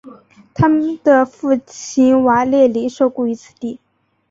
[0.55, 0.67] 他
[1.03, 3.79] 的父亲瓦列里受雇于此地。